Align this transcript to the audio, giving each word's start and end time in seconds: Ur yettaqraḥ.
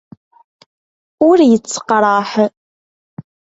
Ur 1.27 1.37
yettaqraḥ. 1.51 2.31